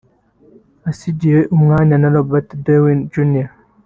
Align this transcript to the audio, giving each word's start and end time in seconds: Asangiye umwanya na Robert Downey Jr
Asangiye 0.89 1.39
umwanya 1.55 1.95
na 1.99 2.09
Robert 2.15 2.49
Downey 2.65 3.05
Jr 3.11 3.47